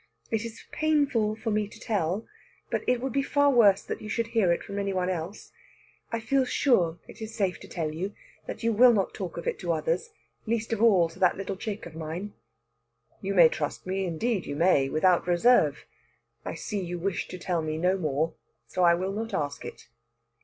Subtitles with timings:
[0.31, 2.25] It is painful to me to tell,
[2.71, 5.51] but it would be far worse that you should hear it from any one else.
[6.11, 8.15] I feel sure it is safe to tell you;
[8.47, 10.09] that you will not talk of it to others
[10.47, 12.33] least of all to that little chick of mine."
[13.21, 15.85] "You may trust me indeed, you may without reserve.
[16.43, 18.33] I see you wish to tell me no more,
[18.65, 19.87] so I will not ask it."